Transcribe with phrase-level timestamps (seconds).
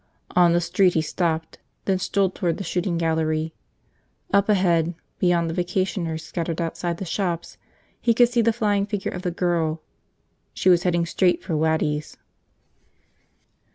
[0.35, 3.53] On the street he stopped, then strolled toward the shooting gallery.
[4.33, 7.59] Up ahead, beyond the vacationers scattered outside the shops,
[8.01, 9.83] he could see the flying figure of the girl.
[10.55, 12.17] She was heading straight for Waddy's.